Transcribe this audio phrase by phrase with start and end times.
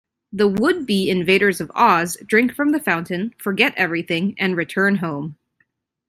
[0.33, 5.37] The would-be invaders of Oz drink from the fountain, forget everything, and return home.